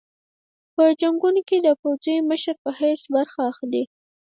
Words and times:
په 0.75 0.83
جنګونو 0.99 1.41
کې 1.47 1.57
د 1.61 1.67
پوځي 1.81 2.15
مشر 2.29 2.55
په 2.63 2.69
حیث 2.79 3.01
برخه 3.15 3.41
اخلي. 3.51 3.83